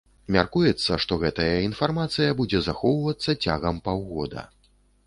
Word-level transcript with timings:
Мяркуецца, 0.35 0.95
што 1.03 1.17
гэтая 1.25 1.53
інфармацыя 1.67 2.35
будзе 2.41 2.65
захоўвацца 2.69 3.39
цягам 3.45 3.75
паўгода. 3.91 4.51